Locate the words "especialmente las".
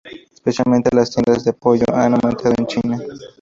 0.33-1.11